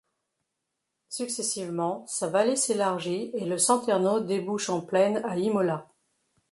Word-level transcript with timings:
Successivement, 1.09 2.07
sa 2.07 2.27
vallée 2.27 2.55
s'élargit 2.55 3.29
et 3.35 3.45
le 3.45 3.59
Santerno 3.59 4.19
débouche 4.19 4.69
en 4.69 4.81
plaine 4.81 5.17
à 5.25 5.37
Imola. 5.37 5.91